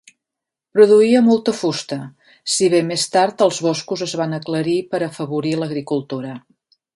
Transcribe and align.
Produïa 0.77 1.19
molta 1.25 1.53
fusta, 1.57 1.99
si 2.53 2.69
bé 2.75 2.79
més 2.87 3.03
tard 3.17 3.45
els 3.47 3.59
boscos 3.67 4.05
es 4.07 4.17
van 4.23 4.35
aclarir 4.39 4.77
per 4.95 5.03
afavorir 5.11 5.53
l'agricultura. 5.63 6.35